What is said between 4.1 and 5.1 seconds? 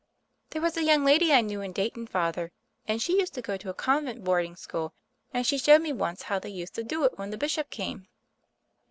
boarding school,